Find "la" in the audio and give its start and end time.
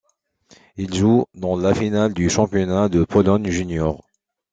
1.55-1.75